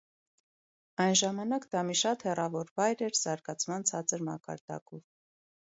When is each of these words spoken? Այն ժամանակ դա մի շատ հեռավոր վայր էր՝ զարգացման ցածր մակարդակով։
Այն 1.05 1.17
ժամանակ 1.19 1.67
դա 1.75 1.83
մի 1.89 1.97
շատ 2.01 2.25
հեռավոր 2.29 2.73
վայր 2.81 3.05
էր՝ 3.09 3.21
զարգացման 3.21 3.89
ցածր 3.93 4.29
մակարդակով։ 4.31 5.07